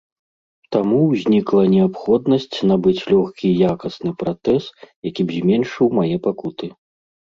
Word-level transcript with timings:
Таму 0.75 1.01
ўзнікла 1.01 1.63
неабходнасць 1.75 2.49
набыць 2.73 2.95
лёгкі 3.13 3.45
і 3.53 3.57
якасны 3.77 4.17
пратэз, 4.27 4.63
які 5.13 5.21
б 5.31 5.41
зменшыў 5.41 5.87
мае 6.03 6.13
пакуты. 6.31 6.77